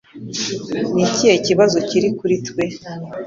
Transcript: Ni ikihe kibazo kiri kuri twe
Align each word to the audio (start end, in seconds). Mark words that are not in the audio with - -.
Ni 0.93 1.01
ikihe 1.07 1.35
kibazo 1.47 1.77
kiri 1.87 2.09
kuri 2.19 2.35
twe 2.47 2.63